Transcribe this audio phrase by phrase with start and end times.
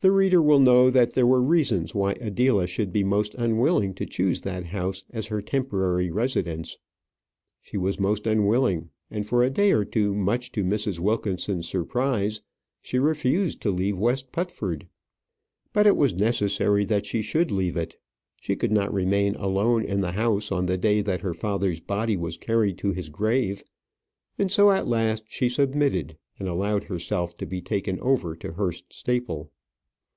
[0.00, 4.06] The reader will know that there were reasons why Adela should be most unwilling to
[4.06, 6.76] choose that house as her temporary residence.
[7.62, 11.00] She was most unwilling; and for a day or two, much to Mrs.
[11.00, 12.40] Wilkinson's surprise,
[12.80, 14.86] she refused to leave West Putford.
[15.72, 17.96] But it was necessary that she should leave it.
[18.36, 22.16] She could not remain alone in the house on the day that her father's body
[22.16, 23.64] was carried to his grave;
[24.38, 28.92] and so at last she submitted, and allowed herself to be taken over to Hurst
[28.92, 29.50] Staple.